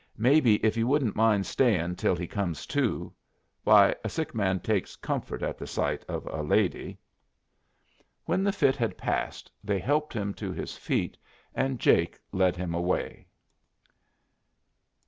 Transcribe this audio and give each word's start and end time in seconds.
Maybe, 0.17 0.55
if 0.65 0.77
you 0.77 0.87
wouldn't 0.87 1.15
mind 1.15 1.45
stayin' 1.45 1.95
till 1.95 2.15
he 2.15 2.25
comes 2.25 2.65
to 2.65 3.13
Why, 3.63 3.93
a 4.03 4.09
sick 4.09 4.33
man 4.33 4.59
takes 4.59 4.95
comfort 4.95 5.43
at 5.43 5.59
the 5.59 5.67
sight 5.67 6.03
of 6.05 6.25
a 6.25 6.41
lady." 6.41 6.97
When 8.25 8.43
the 8.43 8.51
fit 8.51 8.75
had 8.75 8.97
passed 8.97 9.51
they 9.63 9.77
helped 9.77 10.13
him 10.13 10.33
to 10.33 10.51
his 10.51 10.75
feet, 10.75 11.17
and 11.53 11.79
Jake 11.79 12.19
led 12.31 12.55
him 12.57 12.73
away. 12.73 13.27